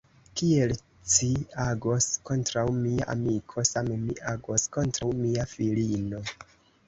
[0.39, 0.71] Kiel
[1.15, 1.27] ci
[1.65, 6.25] agos kontraŭ mia amiko, same mi agos kontraŭ cia filino.